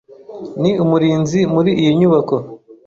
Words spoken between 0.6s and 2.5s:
Ni umurinzi muri iyi nyubako.